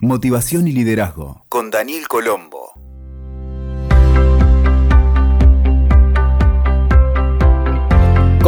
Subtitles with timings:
[0.00, 2.57] Motivación y liderazgo con Daniel Colombo.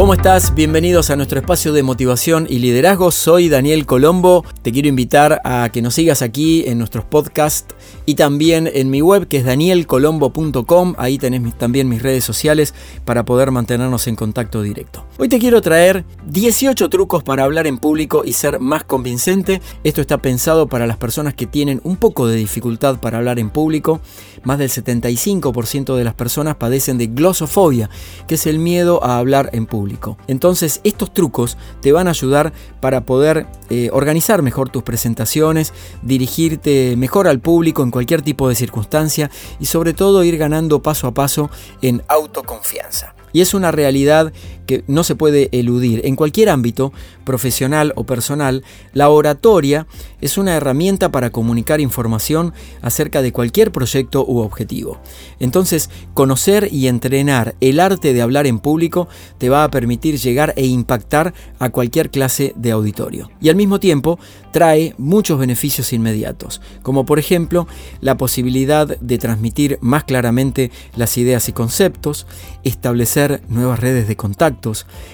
[0.01, 0.55] ¿Cómo estás?
[0.55, 3.11] Bienvenidos a nuestro espacio de motivación y liderazgo.
[3.11, 4.43] Soy Daniel Colombo.
[4.63, 7.75] Te quiero invitar a que nos sigas aquí en nuestros podcasts
[8.07, 10.95] y también en mi web que es danielcolombo.com.
[10.97, 12.73] Ahí tenés también mis redes sociales
[13.05, 15.05] para poder mantenernos en contacto directo.
[15.19, 19.61] Hoy te quiero traer 18 trucos para hablar en público y ser más convincente.
[19.83, 23.51] Esto está pensado para las personas que tienen un poco de dificultad para hablar en
[23.51, 24.01] público.
[24.43, 27.91] Más del 75% de las personas padecen de glosofobia,
[28.27, 29.90] que es el miedo a hablar en público.
[30.27, 36.95] Entonces estos trucos te van a ayudar para poder eh, organizar mejor tus presentaciones, dirigirte
[36.97, 41.13] mejor al público en cualquier tipo de circunstancia y sobre todo ir ganando paso a
[41.13, 41.49] paso
[41.81, 43.15] en autoconfianza.
[43.33, 44.33] Y es una realidad
[44.87, 46.01] no se puede eludir.
[46.05, 46.93] En cualquier ámbito,
[47.23, 48.63] profesional o personal,
[48.93, 49.87] la oratoria
[50.21, 54.99] es una herramienta para comunicar información acerca de cualquier proyecto u objetivo.
[55.39, 60.53] Entonces, conocer y entrenar el arte de hablar en público te va a permitir llegar
[60.55, 63.29] e impactar a cualquier clase de auditorio.
[63.41, 64.19] Y al mismo tiempo,
[64.51, 67.67] trae muchos beneficios inmediatos, como por ejemplo
[68.01, 72.27] la posibilidad de transmitir más claramente las ideas y conceptos,
[72.63, 74.15] establecer nuevas redes de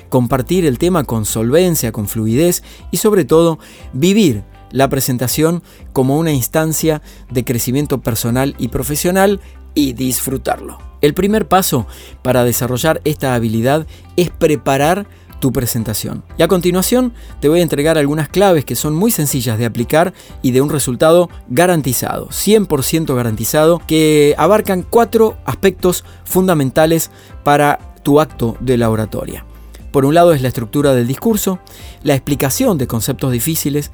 [0.09, 3.59] compartir el tema con solvencia, con fluidez y sobre todo
[3.93, 9.39] vivir la presentación como una instancia de crecimiento personal y profesional
[9.73, 10.79] y disfrutarlo.
[11.01, 11.85] El primer paso
[12.21, 15.07] para desarrollar esta habilidad es preparar
[15.39, 16.23] tu presentación.
[16.37, 20.13] Y a continuación te voy a entregar algunas claves que son muy sencillas de aplicar
[20.41, 27.11] y de un resultado garantizado, 100% garantizado, que abarcan cuatro aspectos fundamentales
[27.43, 29.43] para tu acto de la oratoria.
[29.91, 31.59] Por un lado es la estructura del discurso,
[32.03, 33.91] la explicación de conceptos difíciles,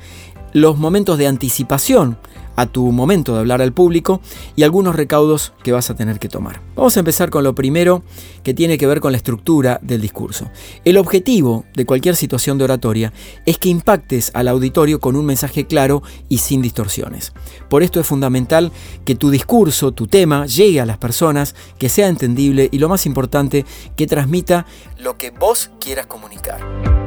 [0.54, 2.18] los momentos de anticipación
[2.56, 4.22] a tu momento de hablar al público
[4.56, 6.62] y algunos recaudos que vas a tener que tomar.
[6.76, 8.04] Vamos a empezar con lo primero
[8.44, 10.50] que tiene que ver con la estructura del discurso.
[10.86, 13.14] El objetivo de cualquier situación de oratoria
[13.46, 17.34] es que impactes al auditorio con un mensaje claro y sin distorsiones.
[17.70, 18.72] Por esto es fundamental
[19.06, 23.06] que tu discurso, tu tema, llegue a las personas, que sea entendible y lo más
[23.06, 24.66] importante, que transmita
[24.98, 27.03] lo que vos quieras comunicar.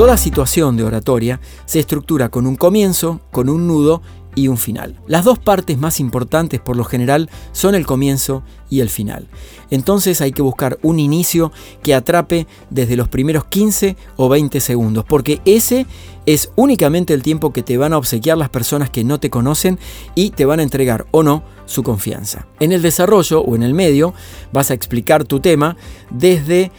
[0.00, 4.00] Toda situación de oratoria se estructura con un comienzo, con un nudo
[4.34, 4.98] y un final.
[5.06, 9.28] Las dos partes más importantes por lo general son el comienzo y el final.
[9.70, 11.52] Entonces hay que buscar un inicio
[11.82, 15.84] que atrape desde los primeros 15 o 20 segundos, porque ese
[16.24, 19.78] es únicamente el tiempo que te van a obsequiar las personas que no te conocen
[20.14, 22.46] y te van a entregar o no su confianza.
[22.58, 24.14] En el desarrollo o en el medio
[24.50, 25.76] vas a explicar tu tema
[26.10, 26.72] desde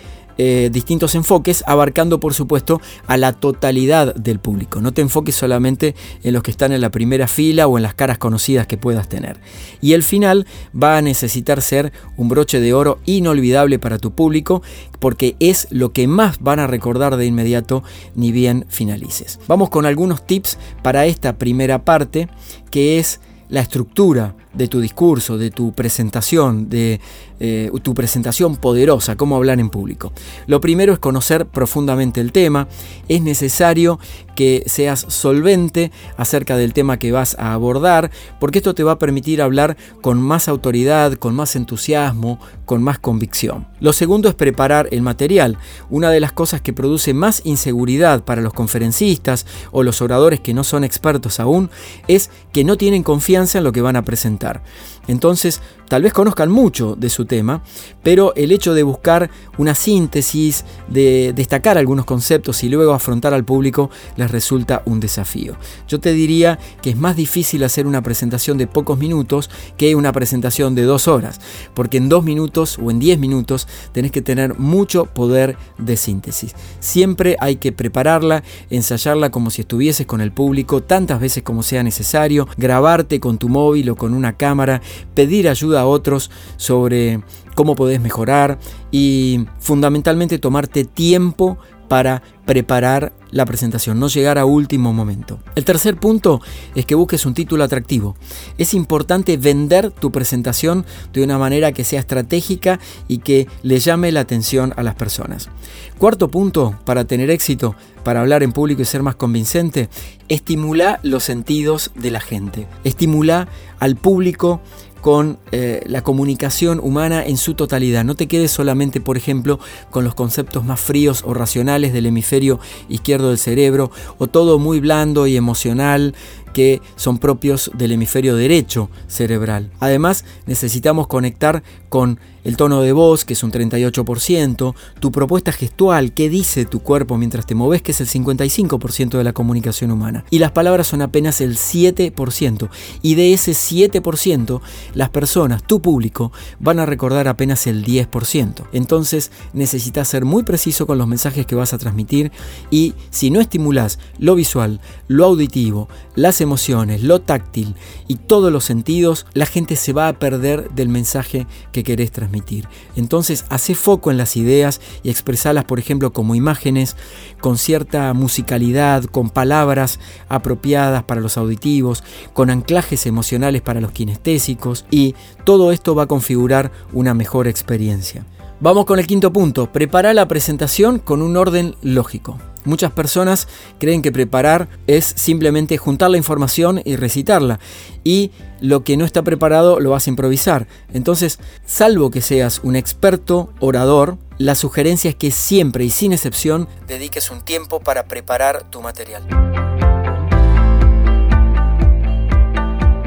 [0.44, 4.81] eh, distintos enfoques, abarcando por supuesto a la totalidad del público.
[4.81, 5.94] No te enfoques solamente
[6.24, 9.07] en los que están en la primera fila o en las caras conocidas que puedas
[9.07, 9.40] tener.
[9.81, 14.63] Y el final va a necesitar ser un broche de oro inolvidable para tu público,
[14.97, 17.84] porque es lo que más van a recordar de inmediato
[18.16, 19.40] ni bien finalices.
[19.47, 22.30] Vamos con algunos tips para esta primera parte,
[22.72, 27.00] que es la estructura de tu discurso, de tu presentación, de
[27.44, 30.13] eh, tu presentación poderosa, cómo hablar en público.
[30.46, 32.68] Lo primero es conocer profundamente el tema.
[33.07, 34.00] Es necesario
[34.35, 39.00] que seas solvente acerca del tema que vas a abordar, porque esto te va a
[39.00, 43.68] permitir hablar con más autoridad, con más entusiasmo, con más convicción.
[43.80, 45.57] Lo segundo es preparar el material.
[45.90, 50.53] Una de las cosas que produce más inseguridad para los conferencistas o los oradores que
[50.53, 51.72] no son expertos aún
[52.07, 54.62] es que no tienen confianza en lo que van a presentar.
[55.07, 57.63] Entonces, tal vez conozcan mucho de su tema,
[58.02, 63.44] pero el hecho de buscar una síntesis, de destacar algunos conceptos y luego afrontar al
[63.44, 65.57] público les resulta un desafío.
[65.90, 70.13] Yo te diría que es más difícil hacer una presentación de pocos minutos que una
[70.13, 71.41] presentación de dos horas,
[71.74, 76.56] porque en dos minutos o en diez minutos tenés que tener mucho poder de síntesis.
[76.80, 81.83] Siempre hay que prepararla, ensayarla como si estuvieses con el público tantas veces como sea
[81.83, 84.81] necesario, grabarte con tu móvil o con una cámara
[85.15, 87.22] pedir ayuda otros sobre
[87.56, 88.60] cómo podés mejorar
[88.92, 91.57] y fundamentalmente tomarte tiempo
[91.92, 95.39] para preparar la presentación, no llegar a último momento.
[95.56, 96.39] El tercer punto
[96.74, 98.16] es que busques un título atractivo.
[98.57, 102.80] Es importante vender tu presentación de una manera que sea estratégica
[103.10, 105.50] y que le llame la atención a las personas.
[105.98, 107.75] Cuarto punto, para tener éxito,
[108.06, 109.89] para hablar en público y ser más convincente,
[110.30, 112.68] estimula los sentidos de la gente.
[112.86, 113.50] Estimula
[113.80, 114.62] al público
[115.01, 118.03] con eh, la comunicación humana en su totalidad.
[118.03, 119.59] No te quedes solamente, por ejemplo,
[119.89, 124.80] con los conceptos más fríos o racionales del hemisferio izquierdo del cerebro, o todo muy
[124.80, 126.13] blando y emocional
[126.53, 129.71] que son propios del hemisferio derecho cerebral.
[129.80, 136.13] Además, necesitamos conectar con el tono de voz, que es un 38%, tu propuesta gestual,
[136.13, 140.23] qué dice tu cuerpo mientras te moves, que es el 55% de la comunicación humana.
[140.29, 142.69] Y las palabras son apenas el 7%.
[143.01, 144.61] Y de ese 7%,
[144.93, 148.67] las personas, tu público, van a recordar apenas el 10%.
[148.71, 152.31] Entonces, necesitas ser muy preciso con los mensajes que vas a transmitir
[152.69, 154.79] y si no estimulas lo visual,
[155.09, 157.75] lo auditivo, las emociones, lo táctil
[158.07, 162.68] y todos los sentidos, la gente se va a perder del mensaje que querés transmitir.
[162.95, 166.95] Entonces, hace foco en las ideas y expresalas, por ejemplo, como imágenes,
[167.39, 170.00] con cierta musicalidad, con palabras
[170.30, 176.07] apropiadas para los auditivos, con anclajes emocionales para los kinestésicos y todo esto va a
[176.07, 178.25] configurar una mejor experiencia.
[178.60, 182.38] Vamos con el quinto punto, prepara la presentación con un orden lógico.
[182.66, 183.48] Muchas personas
[183.80, 187.60] creen que preparar es simplemente juntar la información y recitarla.
[188.04, 190.68] Y lo que no está preparado lo vas a improvisar.
[190.94, 196.68] Entonces, salvo que seas un experto orador, la sugerencia es que siempre y sin excepción
[196.88, 199.24] dediques un tiempo para preparar tu material.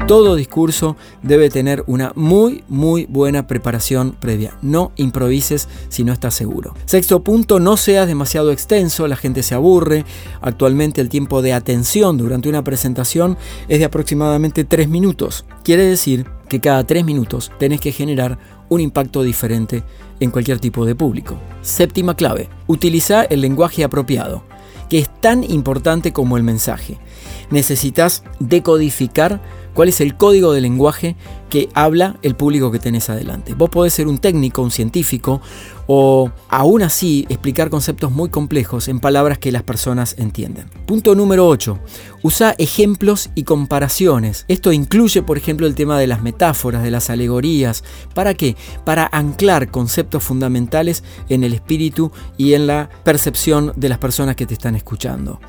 [0.07, 4.55] Todo discurso debe tener una muy, muy buena preparación previa.
[4.61, 6.75] No improvises si no estás seguro.
[6.85, 10.05] Sexto punto, no seas demasiado extenso, la gente se aburre.
[10.41, 13.35] Actualmente el tiempo de atención durante una presentación
[13.67, 15.43] es de aproximadamente 3 minutos.
[15.63, 18.37] Quiere decir que cada 3 minutos tenés que generar
[18.69, 19.83] un impacto diferente
[20.19, 21.35] en cualquier tipo de público.
[21.63, 24.43] Séptima clave, utiliza el lenguaje apropiado,
[24.87, 26.99] que es tan importante como el mensaje.
[27.49, 29.41] Necesitas decodificar
[29.75, 31.15] cuál es el código de lenguaje
[31.49, 33.53] que habla el público que tenés adelante.
[33.53, 35.41] Vos podés ser un técnico, un científico,
[35.87, 40.67] o aún así explicar conceptos muy complejos en palabras que las personas entienden.
[40.87, 41.79] Punto número 8.
[42.23, 44.45] Usa ejemplos y comparaciones.
[44.47, 47.83] Esto incluye, por ejemplo, el tema de las metáforas, de las alegorías.
[48.15, 48.55] ¿Para qué?
[48.83, 54.47] Para anclar conceptos fundamentales en el espíritu y en la percepción de las personas que
[54.47, 55.39] te están escuchando.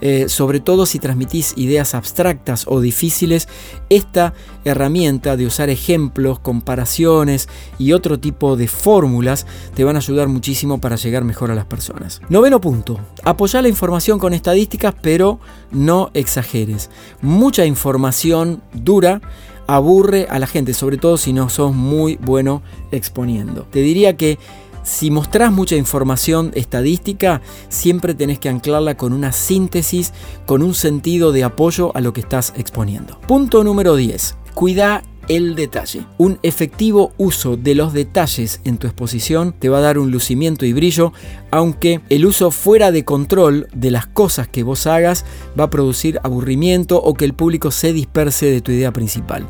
[0.00, 3.48] Eh, sobre todo si transmitís ideas abstractas o difíciles,
[3.88, 4.32] esta
[4.64, 7.48] herramienta de usar ejemplos, comparaciones
[7.78, 11.66] y otro tipo de fórmulas te van a ayudar muchísimo para llegar mejor a las
[11.66, 12.20] personas.
[12.28, 16.90] Noveno punto, apoya la información con estadísticas, pero no exageres.
[17.20, 19.20] Mucha información dura
[19.66, 22.60] aburre a la gente, sobre todo si no sos muy bueno
[22.90, 23.66] exponiendo.
[23.70, 24.38] Te diría que
[24.82, 30.12] si mostrás mucha información estadística, siempre tenés que anclarla con una síntesis,
[30.46, 33.20] con un sentido de apoyo a lo que estás exponiendo.
[33.20, 34.36] Punto número 10.
[34.54, 36.04] Cuida el detalle.
[36.18, 40.66] Un efectivo uso de los detalles en tu exposición te va a dar un lucimiento
[40.66, 41.12] y brillo,
[41.52, 45.24] aunque el uso fuera de control de las cosas que vos hagas
[45.58, 49.46] va a producir aburrimiento o que el público se disperse de tu idea principal.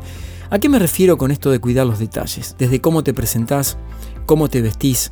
[0.51, 2.55] ¿A qué me refiero con esto de cuidar los detalles?
[2.59, 3.77] Desde cómo te presentás,
[4.25, 5.11] cómo te vestís,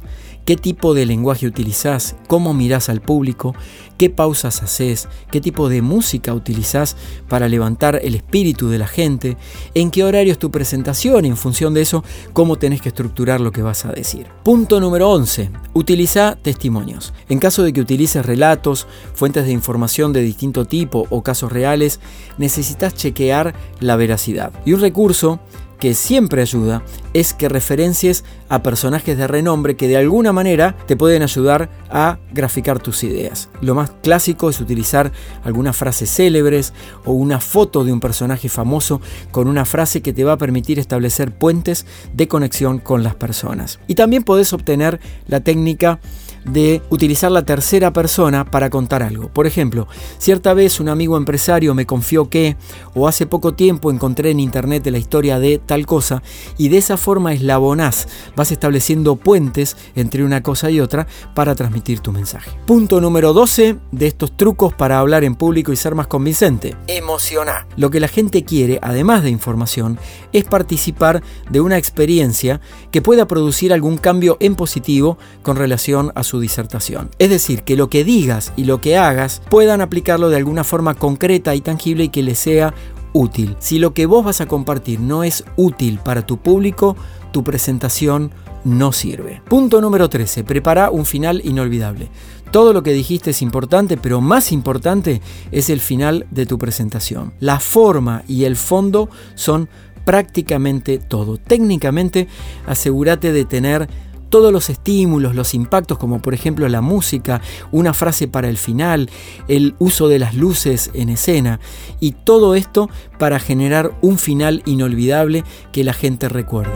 [0.50, 3.54] qué tipo de lenguaje utilizás, cómo mirás al público,
[4.00, 6.98] qué pausas haces, qué tipo de música utilizás
[7.28, 9.38] para levantar el espíritu de la gente,
[9.76, 12.04] en qué horario es tu presentación y en función de eso,
[12.34, 14.26] cómo tenés que estructurar lo que vas a decir.
[14.44, 15.52] Punto número 11.
[15.74, 17.14] Utiliza testimonios.
[17.28, 22.00] En caso de que utilices relatos, fuentes de información de distinto tipo o casos reales,
[22.40, 24.52] necesitas chequear la veracidad.
[24.66, 25.40] Y un recurso
[25.80, 26.84] que siempre ayuda
[27.14, 32.20] es que referencies a personajes de renombre que de alguna manera te pueden ayudar a
[32.32, 33.50] graficar tus ideas.
[33.62, 35.12] Lo más clásico es utilizar
[35.44, 36.74] algunas frases célebres
[37.06, 40.80] o una foto de un personaje famoso con una frase que te va a permitir
[40.80, 43.80] establecer puentes de conexión con las personas.
[43.88, 46.00] Y también podés obtener la técnica
[46.46, 49.30] de utilizar la tercera persona para contar algo.
[49.30, 52.58] Por ejemplo, cierta vez un amigo empresario me confió que,
[52.94, 56.22] o hace poco tiempo encontré en internet la historia de tal cosa,
[56.58, 62.00] y de esa forma eslabonás, vas estableciendo puentes entre una cosa y otra para transmitir
[62.00, 62.52] tu mensaje.
[62.66, 66.76] Punto número 12 de estos trucos para hablar en público y ser más convincente.
[66.88, 67.68] Emociona.
[67.78, 70.00] Lo que la gente quiere, además de información,
[70.34, 76.24] es participar de una experiencia que pueda producir algún cambio en positivo con relación a
[76.24, 77.10] su disertación.
[77.18, 80.96] Es decir, que lo que digas y lo que hagas puedan aplicarlo de alguna forma
[80.96, 82.74] concreta y tangible y que les sea
[83.14, 83.56] útil.
[83.60, 86.96] Si lo que vos vas a compartir no es útil para tu público,
[87.32, 88.32] tu presentación
[88.64, 89.42] no sirve.
[89.48, 90.44] Punto número 13.
[90.44, 92.10] Prepara un final inolvidable.
[92.52, 95.22] Todo lo que dijiste es importante, pero más importante
[95.52, 97.34] es el final de tu presentación.
[97.40, 99.70] La forma y el fondo son
[100.04, 101.38] prácticamente todo.
[101.38, 102.28] Técnicamente,
[102.66, 103.88] asegúrate de tener
[104.30, 109.10] todos los estímulos, los impactos, como por ejemplo la música, una frase para el final,
[109.48, 111.60] el uso de las luces en escena,
[112.00, 116.72] y todo esto para generar un final inolvidable que la gente recuerde.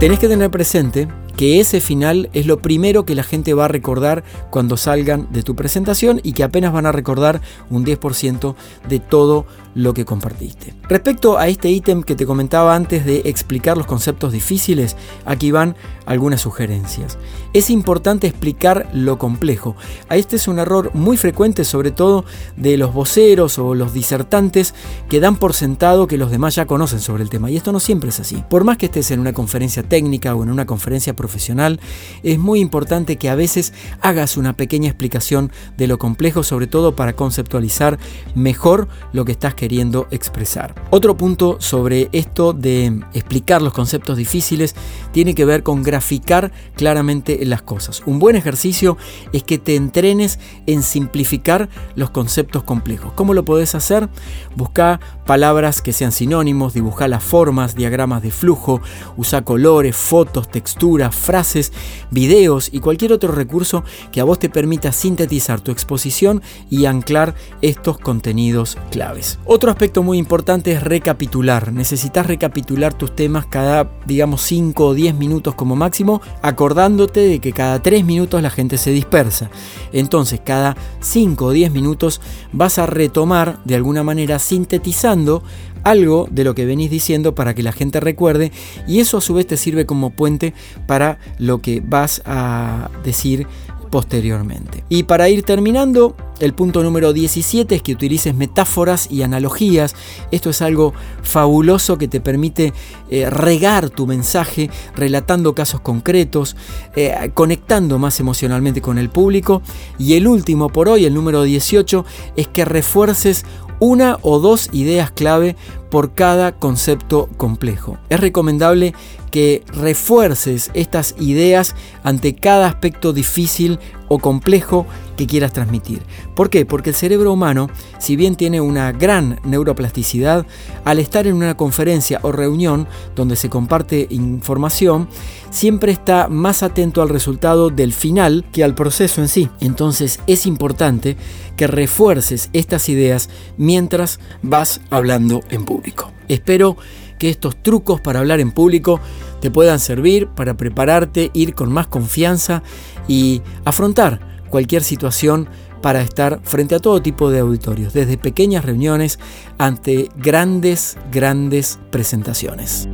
[0.00, 3.68] Tenés que tener presente que ese final es lo primero que la gente va a
[3.68, 7.40] recordar cuando salgan de tu presentación y que apenas van a recordar
[7.70, 8.54] un 10%
[8.88, 10.74] de todo lo que compartiste.
[10.88, 15.76] Respecto a este ítem que te comentaba antes de explicar los conceptos difíciles, aquí van
[16.06, 17.18] algunas sugerencias.
[17.52, 19.76] Es importante explicar lo complejo.
[20.10, 22.24] Este es un error muy frecuente, sobre todo
[22.56, 24.74] de los voceros o los disertantes
[25.08, 27.50] que dan por sentado que los demás ya conocen sobre el tema.
[27.50, 28.42] Y esto no siempre es así.
[28.48, 31.80] Por más que estés en una conferencia técnica o en una conferencia profesional,
[32.22, 36.94] es muy importante que a veces hagas una pequeña explicación de lo complejo, sobre todo
[36.94, 37.98] para conceptualizar
[38.34, 40.74] mejor lo que estás queriendo expresar.
[40.90, 44.74] Otro punto sobre esto de explicar los conceptos difíciles
[45.10, 48.02] tiene que ver con graficar claramente las cosas.
[48.04, 48.98] Un buen ejercicio
[49.32, 53.14] es que te entrenes en simplificar los conceptos complejos.
[53.14, 54.10] ¿Cómo lo podés hacer?
[54.54, 58.82] Busca palabras que sean sinónimos, dibuja las formas, diagramas de flujo,
[59.16, 61.72] usa colores, fotos, texturas, frases,
[62.10, 67.34] videos y cualquier otro recurso que a vos te permita sintetizar tu exposición y anclar
[67.62, 69.38] estos contenidos claves.
[69.54, 71.72] Otro aspecto muy importante es recapitular.
[71.72, 77.52] Necesitas recapitular tus temas cada, digamos, 5 o 10 minutos como máximo, acordándote de que
[77.52, 79.50] cada 3 minutos la gente se dispersa.
[79.92, 82.20] Entonces, cada 5 o 10 minutos
[82.50, 85.44] vas a retomar de alguna manera sintetizando
[85.84, 88.50] algo de lo que venís diciendo para que la gente recuerde
[88.88, 90.54] y eso a su vez te sirve como puente
[90.88, 93.46] para lo que vas a decir
[93.94, 94.82] posteriormente.
[94.88, 99.94] Y para ir terminando, el punto número 17 es que utilices metáforas y analogías.
[100.32, 102.72] Esto es algo fabuloso que te permite
[103.08, 106.56] eh, regar tu mensaje relatando casos concretos,
[106.96, 109.62] eh, conectando más emocionalmente con el público.
[109.96, 113.46] Y el último por hoy, el número 18, es que refuerces
[113.78, 115.54] una o dos ideas clave
[115.88, 117.98] por cada concepto complejo.
[118.08, 118.92] Es recomendable
[119.34, 121.74] que refuerces estas ideas
[122.04, 124.86] ante cada aspecto difícil o complejo
[125.16, 126.02] que quieras transmitir.
[126.36, 126.64] ¿Por qué?
[126.64, 130.46] Porque el cerebro humano, si bien tiene una gran neuroplasticidad,
[130.84, 132.86] al estar en una conferencia o reunión
[133.16, 135.08] donde se comparte información,
[135.50, 139.50] siempre está más atento al resultado del final que al proceso en sí.
[139.58, 141.16] Entonces es importante
[141.56, 146.12] que refuerces estas ideas mientras vas hablando en público.
[146.28, 146.76] Espero
[147.18, 149.00] que estos trucos para hablar en público
[149.40, 152.62] te puedan servir para prepararte, ir con más confianza
[153.08, 155.48] y afrontar cualquier situación
[155.82, 159.18] para estar frente a todo tipo de auditorios, desde pequeñas reuniones
[159.58, 162.88] ante grandes, grandes presentaciones.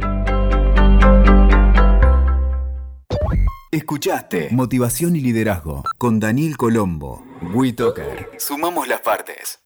[3.70, 7.24] Escuchaste Motivación y Liderazgo con Daniel Colombo.
[7.54, 8.30] WeToker.
[8.38, 9.60] Sumamos las partes.